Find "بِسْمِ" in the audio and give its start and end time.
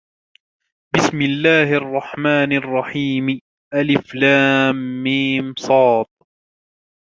0.95-1.21